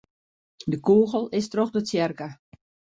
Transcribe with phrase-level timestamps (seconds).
[0.71, 2.27] De kûgel is troch de tsjerke.